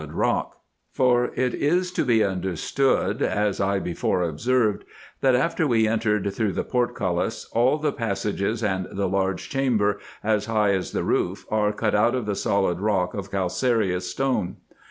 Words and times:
RESEARCHES 0.01 0.15
AND 0.17 0.23
OPERATIONS 0.25 0.49
rock; 0.49 0.61
for 0.91 1.25
it 1.35 1.53
is 1.53 1.91
to 1.91 2.03
be 2.03 2.23
understood, 2.23 3.21
as 3.21 3.61
I 3.61 3.77
before 3.77 4.23
observed, 4.23 4.83
that, 5.19 5.35
after 5.35 5.67
we 5.67 5.87
entered 5.87 6.33
through 6.33 6.53
the 6.53 6.63
portcullis, 6.63 7.45
all 7.51 7.77
the 7.77 7.91
passages, 7.91 8.63
and 8.63 8.87
the 8.91 9.07
large 9.07 9.47
chamber, 9.51 9.99
as 10.23 10.47
high 10.47 10.73
as 10.73 10.91
the 10.93 11.03
roof, 11.03 11.45
are 11.51 11.71
cut 11.71 11.93
out 11.93 12.15
of 12.15 12.25
the 12.25 12.33
solid 12.33 12.79
rock 12.79 13.13
of 13.13 13.29
cal 13.29 13.47
careous 13.47 14.09
stone. 14.09 14.55